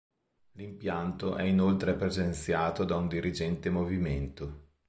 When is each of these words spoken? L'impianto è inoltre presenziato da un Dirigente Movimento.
L'impianto 0.53 1.35
è 1.35 1.43
inoltre 1.43 1.93
presenziato 1.93 2.85
da 2.85 2.95
un 2.95 3.07
Dirigente 3.07 3.69
Movimento. 3.69 4.69